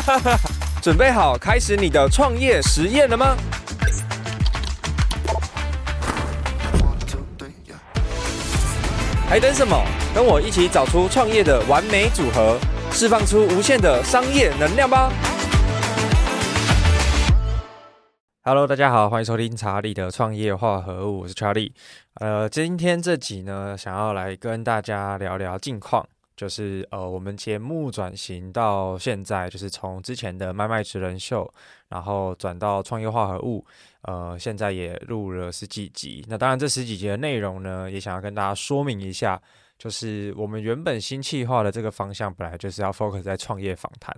[0.82, 3.36] 准备好开始你的创业实验了吗？
[9.28, 9.84] 还等什么？
[10.14, 12.58] 跟我一起找出创业的完美组合，
[12.90, 15.12] 释放出无限的商业能量吧
[18.42, 21.74] ！Hello，大家好，欢迎收听查理的创业化合物，我是查理。
[22.14, 26.08] 呃，今天这集呢，想要来跟大家聊聊近况。
[26.38, 31.52] 就是呃，我们节目转型到现在，就是从之前的麦麦职人秀，
[31.88, 33.66] 然后转到创业化合物，
[34.02, 36.24] 呃，现在也录了十几集。
[36.28, 39.42] 那当然，这十几集的内容呢，也想要跟大家说明一下。
[39.78, 44.14] 就是我们原本新企划的这个方向，本来就是要 focus 在创业访谈。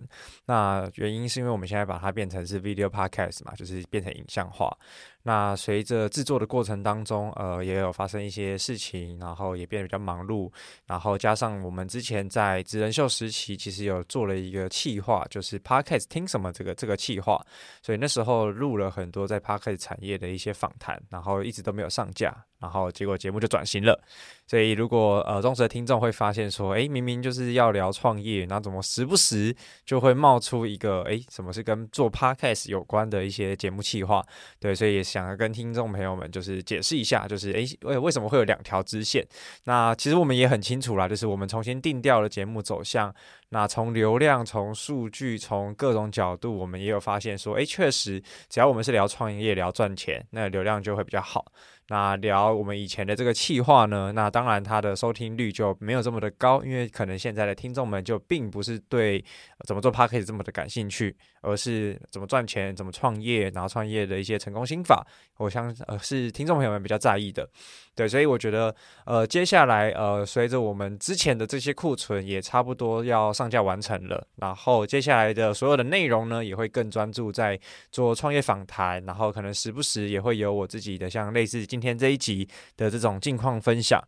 [0.46, 4.74] 那原因是因为我们现在把它变成是 video podcast 嘛，就是变成影像化。
[5.23, 10.51] 那随着制作的过程当中，呃，也有发生一些事情，然后也变得比较忙碌。
[10.87, 17.38] 然后加上我们之前在职人秀时期，其实有做了一个企划，就是 podcast 听什么这个这个企划。
[17.82, 22.35] 所以那时候录了很多在 podcast 产业的一些访谈，然后一直都没有上架。
[22.61, 23.99] 然后结果节目就转型了，
[24.47, 34.23] 所以如果呃忠实的听众会发现说，诶，明明就是要聊创业，那怎么时不时就会冒出一个诶，什么是跟做 podcast 有关的一些节目企划？
[34.59, 39.27] 对，所以也想要跟听众朋友们就是解释一下，就是诶，为为什么会有两条支线？
[39.65, 43.15] 那其实我们也很清楚啦，就是我们重新定调了节目走向。
[43.51, 51.45] 那从流量、从数据、从各种角度，我们也有发现说，诶，确实，只要我们是聊创业、聊赚钱，那流量就会比较好。
[51.88, 59.24] 那聊我们以前的这个企划呢，那当然它的收听率就没有这么的高，因为可能现在的听众们就并不是对
[59.66, 65.04] 怎么做 podcast 这么的感兴趣，而是怎么赚钱、怎么创业，然后创业的一些成功心法，
[65.38, 67.50] 我相呃是听众朋友们比较在意的。
[67.97, 68.72] 对，所以我觉得
[69.04, 77.59] 呃接下来呃随着我们之前的这些库存也差不多要上架完成了，然后接下来的所有的内容呢也会更专注在
[77.91, 83.98] 做创业访谈，然后可能时不时也会有我自己的像类似今天这一集的这种近况分享，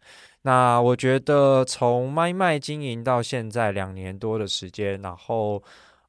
[0.43, 5.63] 那我觉得从麦麦经营到现在两年多的时间，然后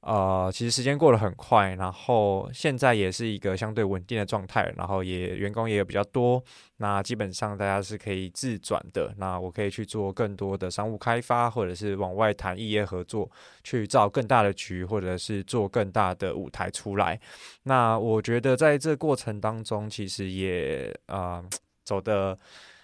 [0.05, 6.43] 呃，其实时间过得很快，然后现在也是一个相对稳定的状态，然后也员工也有比较多，
[6.77, 13.31] 那基本上大家是可以自转的，那我可以去做更多的商务开发，或者是往外谈异业合作，
[13.63, 17.17] 去造更大的局，或者是做更大的舞台出来。
[17.63, 21.45] 那我觉得在这过程当中，其实也啊、呃、
[21.85, 22.37] 走的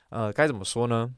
[0.08, 1.14] 呃该怎么说呢？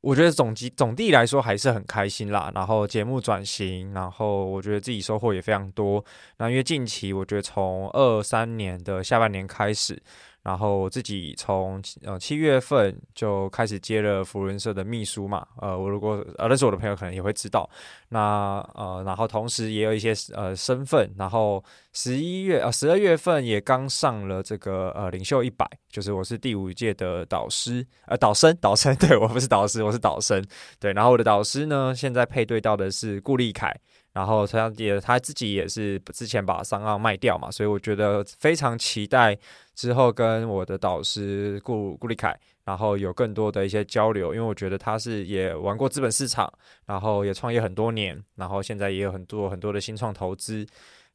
[0.00, 2.50] 我觉得总集总地来说还是很开心啦。
[2.54, 6.04] 然后节目转型，然后我觉得自己收获也非常多。
[6.38, 10.02] 那因为近期我觉得从二三年的下半年开始。
[10.46, 17.68] 然后我自己从呃七月份就开始接了福伦社的秘书嘛，呃，我如果呃认识我的朋友可能也会知道，
[18.10, 30.40] 那呃，然后同时也有一些呃身份，然后十一月呃十二月份也刚上了这个呃领袖一百，就是我是第五届的导师呃导生导生， 对，我不是导师，我是导生，
[30.78, 33.76] 对，然后我的导师呢现在配对到的是顾立凯。
[34.16, 39.36] 然后他也他自己也是之前把商澳卖掉嘛，所以我觉得非常期待
[39.74, 42.34] 之后跟我的导师顾顾立凯，
[42.64, 46.50] 然后有更多的一些交流，因为我觉得他是也玩过资本市场，
[46.86, 50.66] 然后也创业很多年，然后现在也有很多很多的新创投资，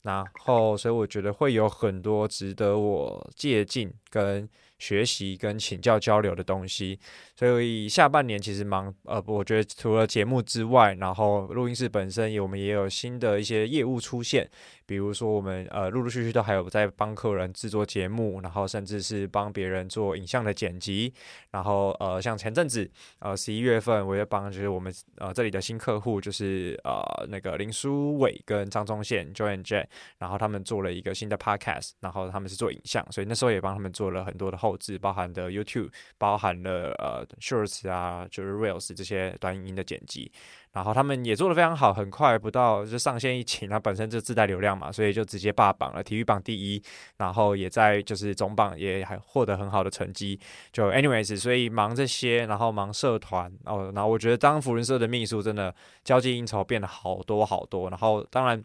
[0.03, 4.49] 然后所以我觉得会有很多值得我借鉴跟。
[4.81, 6.99] 学习跟请教交流的东西，
[7.35, 14.49] 所以下半年其实忙，呃，我觉得除了节目之外，然后录音室本身也我们也有新的一些业务出现。
[14.87, 21.13] 比如说，我们呃陆陆续续都还有在帮客人制作节目，然后甚至是帮别人做影像的剪辑，
[21.51, 29.85] 然后呃像前阵子呃十一月份，我也帮就是我们呃这里的新客户，就是呃那个林书伟跟张忠宪 Joy and Jet，
[30.17, 40.31] 然后他们做了一个新的 Podcast，然后他们是做影像，所以那时候也帮他们做了很多的后置，包含的 YouTube，包含了呃 Shorts 啊，就是 Reels 这些短影音的剪辑。
[40.73, 46.81] 然后他们也做得非常好，很快不到就上线一期，它本身就自带流量嘛，所以就直接霸榜了，体育榜第一，
[47.17, 50.39] 然后也在就是总榜也还获得很好的成绩。
[50.71, 58.63] 就 anyways，所以忙这些，然后忙社团哦，然后我觉得当扶轮社的秘书真的交际应酬变得好多好多，然后当然。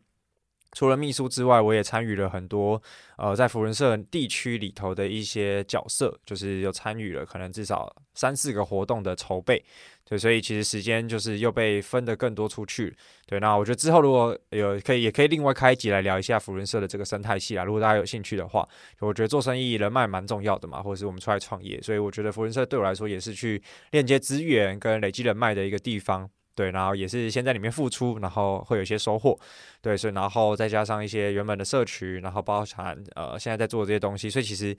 [0.73, 2.81] 除了秘书之外，我也参与了很多，
[3.17, 9.65] 呃，在扶轮社地区里头的一些角色，就是有参与了可能至少三四个活动的筹备，
[10.05, 12.95] 对，所以其实时间就是又被分得更多出去，
[13.27, 18.69] 对，那我觉得之后如果有可以，也可以另外开一集来聊一下扶轮社的这个生态系啊，如果大家有兴趣的话，
[19.01, 26.29] 我觉得做生意人脉蛮重要的嘛，或者是我们出来创业，所以我觉得扶轮社对我来说也是去链接资源跟累积人脉的一个地方。
[26.57, 29.39] 对，然后也是先在里面付出，然后会有一些收获，
[29.83, 34.77] 对，所以然后再加上一些原本的社群，然后包含呃现在在做这些东西，所以其实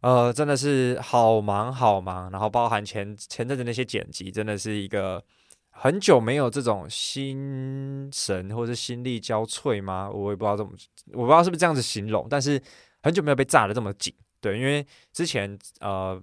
[0.00, 5.22] 呃真的是好忙好忙，然后包含前前阵子那些剪辑，真的是一个
[5.70, 10.10] 很久没有这种心神或是心力交瘁吗？
[10.10, 10.72] 我也不知道怎么，
[11.12, 12.60] 我不知道是不是这样子形容，但是
[13.02, 16.20] 很久没有被炸得这么紧，对，因为之前呃。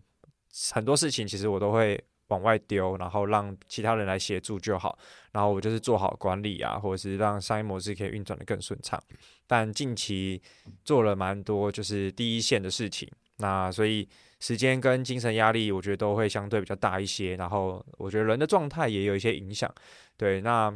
[0.73, 1.97] 很多事情其实我都会
[2.29, 4.97] 往外丢，然后让其他人来协助就好。
[5.33, 8.99] 然后我就是做好管理啊，或者是让商业模式可以运转得更顺畅。
[9.45, 10.41] 但近期
[10.83, 14.07] 做了蛮多就是第一线的事情，那所以
[14.39, 17.35] 时间跟精神压力，我觉得都会相对比较大一些。
[17.35, 19.69] 然后我觉得人的状态也有一些影响。
[20.17, 20.73] 对，那。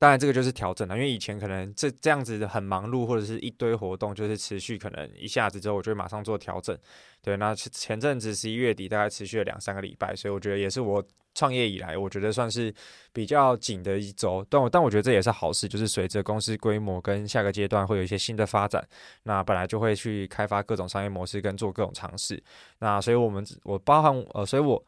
[0.00, 6.78] 当然，这个就是调整了，因为以前可能这这样子很忙碌，或者是一堆活动，就是持续可能一下子之后，我就会马上做调整。
[7.20, 11.04] 对，那前阵子十一月底大概持续了两三个礼拜，所以我觉得也是我
[11.34, 12.72] 创业以来，我觉得算是
[13.12, 14.46] 比较紧的一周。
[14.48, 18.86] 但我但我觉得这也是好事，就是随着公司规模跟下个阶段会有一些新的发展，
[19.24, 22.40] 那本来就会去开发各种商业模式跟做各种尝试。
[22.78, 24.80] 那所以我们我包含呃，所以我。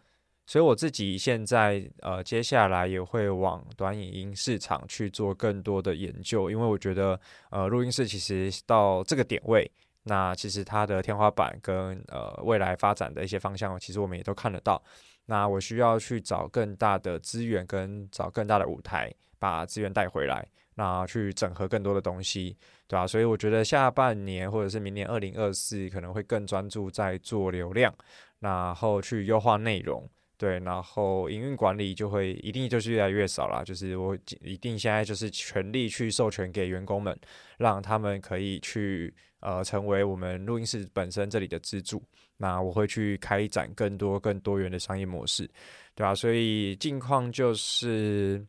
[0.51, 7.21] 所以我自己现在呃，接下来也会往短影音市场去做更多的研究，因为我觉得
[7.51, 9.71] 呃，录音室其实到这个点位，
[10.03, 14.83] 那其实它的天花板跟呃未来发展的一些方向，其实我们也都看得到。
[15.27, 19.09] 那我需要去找更大的资源，跟找更大的舞台，
[19.39, 20.45] 把资源带回来，
[20.75, 22.57] 那去整合更多的东西，
[22.89, 23.07] 对吧？
[23.07, 27.95] 所以我觉得下半年或者是明年二零二四可能会更专注在做流量，
[28.41, 30.11] 然后去优化内容。
[30.41, 37.15] 对，然后营运管理就会一定就是越来越少了，就是我一定现在就是全力去授权给员工们，
[37.59, 42.03] 让他们可以去呃成为我们录音室本身这里的支柱。
[42.39, 45.47] 那我会去开展更多更多元的商业模式，
[45.95, 46.15] 对吧？
[46.15, 48.43] 所以近况就是，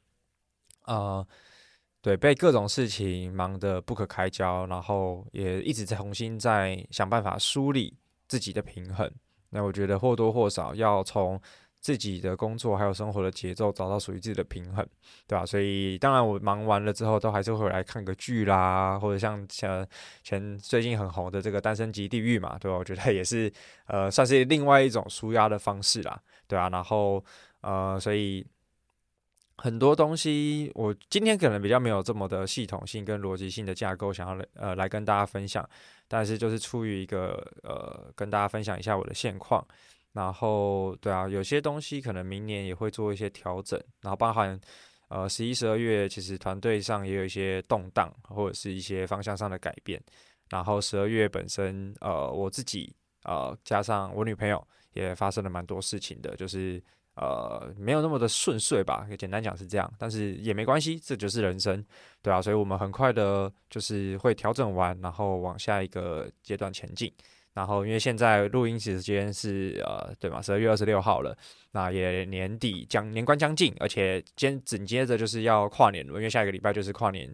[0.86, 1.28] 呃，
[2.02, 7.94] 对，被各种事情忙得不可开交，然后也一直在重新在想办法梳理
[8.30, 9.12] 自己的平衡。
[9.50, 11.38] 那我觉得或多或少要从
[11.82, 14.88] 自己的工作还有生活的节奏，找到属于自己的平衡，
[15.28, 15.44] 对吧？
[15.44, 19.86] 所以当然我忙完了之后，都还是会来看个剧啦，或者像像
[20.24, 22.78] 前最近很红的这个《单身即地狱》嘛，对吧？
[22.78, 23.52] 我觉得也是
[23.88, 26.70] 呃，算是另外一种舒压的方式啦，对啊。
[26.70, 27.24] 然后
[27.62, 28.46] 呃，所以
[29.58, 35.68] 很多东西我今天可能比较没有这么的系统性跟逻辑性的架构，想要来呃来跟大家分享，
[36.08, 39.66] 但是就是出于一个呃跟大家分享一下我的现况。
[40.14, 44.60] 然后，对啊，有些东西可能明年也会做一些调整，然后包含
[45.08, 50.02] 呃十一、十二月，其实团队上也有一些动荡，或者是一些方向上的改变。
[50.50, 52.94] 然后十二月本身，呃，我自己
[53.24, 54.62] 呃加上我女朋友
[54.92, 56.84] 也发生了蛮多事情的，就是
[57.16, 61.82] 呃没有那么的顺遂吧，简单讲是这样，但是也没关系，这就是人生，
[62.22, 67.10] 对啊，所以我们很快的就是会调整完，然后往下一个阶段前进。
[67.54, 71.38] 然后，因为现在录音时间是呃，对嘛，十二月二十六号了，
[71.72, 77.30] 那也年底将年关将近，而且接紧接着就是要跨年了，因为下一个礼拜就是跨年，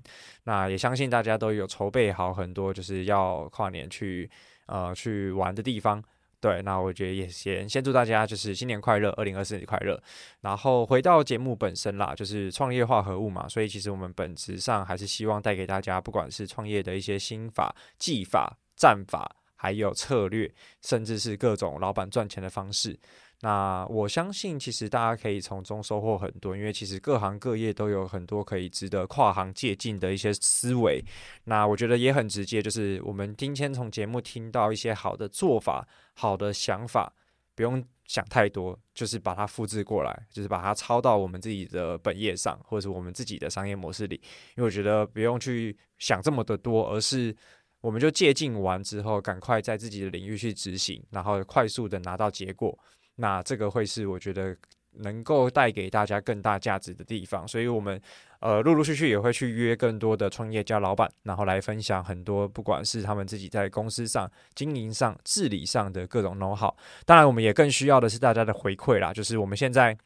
[0.46, 4.28] 那也相信大家都有筹备好很多就是要跨年去
[4.66, 6.04] 呃去玩的地方。
[6.40, 10.02] 对，那我觉得也先先祝大家就是新年快乐，二零二四年快乐。
[10.42, 19.36] 然后回到节目本身啦，就是创业化合物嘛，所以其实我们本质上还是希望带给大家，不管是创业的一些心法、技法、战法。
[19.58, 20.50] 还有策略，
[20.82, 22.98] 甚至是各种老板赚钱的方式。
[23.42, 31.04] 那我相信，其实大家可以从中收获很多，因为其实各行各业都有很多可以值得跨行借鉴的一些思维。
[31.44, 37.14] 那我觉得也很直接，就是我们今天从节目听到一些好的做法、好的想法，
[37.54, 44.16] 不用想太多，就是把它复制过来，就是把它抄到我们自己的本业上，或者是我们自己的商业模式里。
[44.56, 47.36] 因为我觉得不用去想这么的多，而是。
[47.82, 52.78] 我们就借鉴完之后，赶快在自己的领域去执行，然后快速的拿到结果。
[53.16, 54.56] 那这个会是我觉得
[54.92, 57.48] 能够带给大家更大价值的地方。
[57.48, 58.02] 所以，我们
[58.40, 66.74] 呃陆陆续续也会去约更多的创业家老板，然后来分享很多不管是他们自己在公司上经营上、治理上的各种 know-how。
[67.06, 69.98] 当然，我们也更需要的是大家的回馈啦，就是我们现在。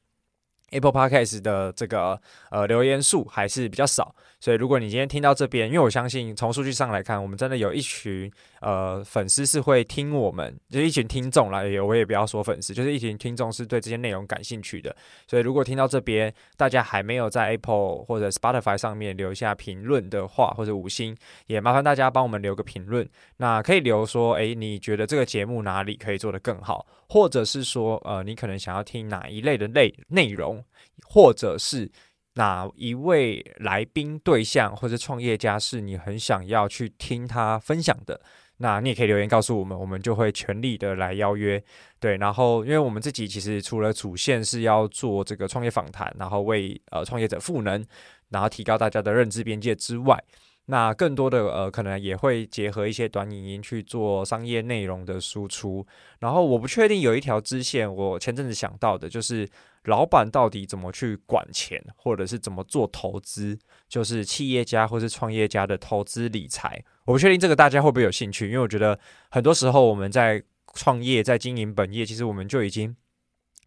[0.73, 2.17] Apple Podcast 的这个
[2.49, 8.29] 呃留言数还是比较少，所以如果你今天听到这边，因为我相信从数据上来看，我们真的有一群
[8.59, 14.93] 呃粉丝是会听我们，就是一群听众啦，也我也不要说粉丝，就是一群听众是对这些内容感兴趣的。
[15.27, 23.07] 所以如果听到这边，大家还没有在 Apple 或者 Spotify 上面留下评论的话，或者五星，也麻烦大家帮我们留个评论。
[23.37, 30.63] 那可以留说，诶，你觉得这个节目哪里可以做得更好，或者是说，呃，你可能想要听哪一类的类内容。
[31.03, 31.91] 或者是
[32.35, 38.21] 哪一位来宾对象或者创业家是你很想要去听他分享的？
[38.57, 41.61] 那你也可以留言告诉我们，我们就会全力的来邀约。
[41.99, 47.83] 对，然后因为我们自己其实除了主线是要做这个创业访谈，然后为呃创业者赋能，
[48.29, 50.23] 然后提高大家的认知边界之外。
[50.67, 55.85] 那更多的呃，可能也会结合一些短影音去做商业内容的输出。
[56.19, 59.49] 然后我不确定有一条支线，我前阵子想到的就是
[59.85, 63.57] 老板到底怎么去管钱，或者是怎么做投资，
[63.89, 66.81] 就是企业家或是创业家的投资理财。
[67.05, 68.97] 我不确定这个大家会不会有兴趣，因为我觉得
[69.29, 70.41] 很多时候我们在
[70.75, 72.95] 创业、在经营本业，其实我们就已经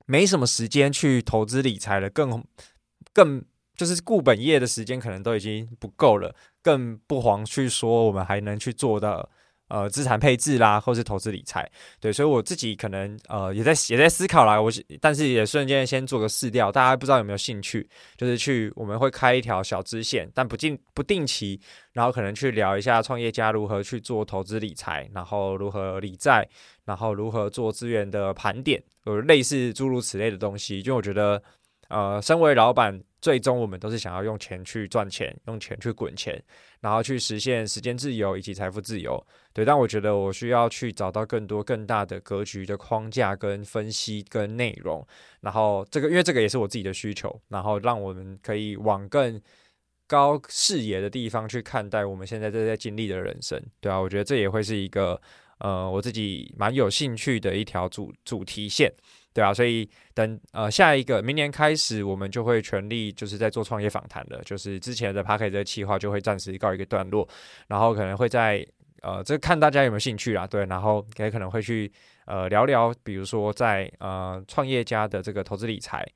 [0.06, 2.42] 没什么时间去投资理财了，更
[3.12, 3.44] 更。
[3.76, 9.28] 就是顾本业的时间可能都已经不够了，更不遑去说我们还能去做的
[9.68, 11.68] 呃资产配置啦，或是投资理财。
[11.98, 14.60] 对，所以我自己可能呃也在也在思考啦。
[14.60, 17.88] 我但是也瞬间先做个试调，大家不知道有没有兴趣？
[18.16, 21.60] 就是去我们会开一条小支线，但不定不定期，
[21.92, 26.48] 然后可能去聊一下创业家如何去做投资理财，然后如何理债，
[26.84, 30.82] 然后如何做资源的盘点，有类似诸如此类的东西。
[30.82, 31.42] 就我觉得
[31.94, 33.02] 呃，身为老板。
[33.24, 36.38] 最终，我们都是想要用钱去赚钱，用钱去滚钱，
[36.80, 39.18] 然后去实现时间自由以及财富自由。
[39.54, 45.02] 对，但我觉得我需要去找到更多更大的格局的框架跟分析跟内容，
[45.40, 49.40] 然后这个因为这个也是我自己的需求，然后让我们可以往更
[50.06, 53.58] 高视野的地方去看待我们现在正在经历的人生。
[53.80, 55.18] 对啊，我觉得这也会是一个
[55.58, 58.92] 呃我自己蛮有兴趣的一条主主题线。
[59.32, 64.40] 对啊，所以等呃下一个明年开始，我们就会全力就是在做创业访谈了。
[64.44, 67.28] 就是之前的 Podcast 的计划就会暂时告一个段落，
[67.66, 68.64] 然后可能会在
[69.02, 71.90] 呃这看大家有没有兴趣啦，对，然后也可能会去
[72.26, 76.06] 呃聊聊，比如说在呃创业家的这个投资理财。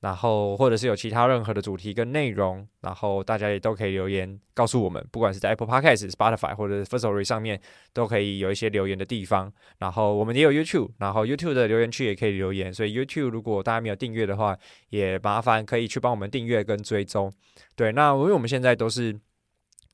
[0.00, 7.60] 然后，或者是有其他任何的主题跟内容，然后大家也都可以留言告诉我们，不管是在 Apple Podcast、Spotify 或者是 Firstory 上面，
[7.92, 9.52] 都可以有一些留言的地方。
[9.78, 12.72] 然后我们也有 YouTube，然后 YouTube 的留言区也可以留言。
[12.72, 14.56] 所以 YouTube 如果大家没有订阅的话，
[14.90, 17.32] 也麻烦可以去帮我们订阅跟追踪。
[17.74, 19.18] 对，那因为我们现在都是。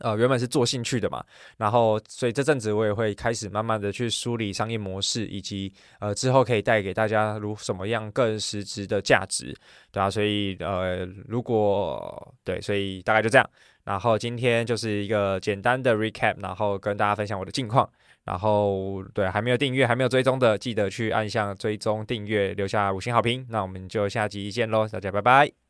[0.05, 1.25] 呃，原本是做兴趣的嘛，
[1.57, 9.57] 然后所以这阵子我也会开始慢慢的去梳理商业模式，以及呃之后可以带给大家如什么样更实质的价值，
[9.91, 13.51] 对啊，所以呃如果对，所以大概就这样，
[13.85, 17.89] 然后今天就是一个简单的 recap，然后跟大家分享我的近况，
[18.25, 25.64] 然后对还没有订阅还没有追踪的，记得去按下追踪订阅，留下五星好评，那我们就下集见喽，大家拜拜。